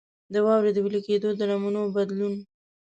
د 0.33 0.35
واورو 0.45 0.69
د 0.75 0.77
وېلې 0.83 1.01
کېدو 1.07 1.29
د 1.39 1.41
نمونو 1.51 1.81
بدلون. 1.95 2.33